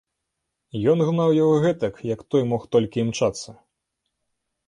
Ён 0.93 1.03
гнаў 1.09 1.33
яго 1.43 1.57
гэтак, 1.65 1.93
як 2.13 2.19
той 2.35 2.43
мог 2.53 2.61
толькі 2.77 3.03
імчацца. 3.05 3.49